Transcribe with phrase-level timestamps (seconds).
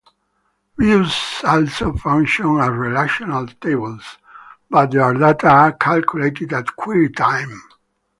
[0.79, 1.13] Views
[1.43, 4.17] also function as relational tables,
[4.67, 7.61] but their data are calculated at query time.